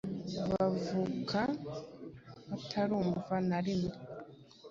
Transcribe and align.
bavuka 0.49 1.41
batarumva 2.49 3.35
na 3.49 3.59
rimwe 3.65 3.93